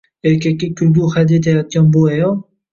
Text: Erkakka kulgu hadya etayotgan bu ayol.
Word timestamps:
Erkakka 0.29 0.69
kulgu 0.79 1.11
hadya 1.17 1.39
etayotgan 1.43 1.93
bu 1.99 2.05
ayol. 2.17 2.37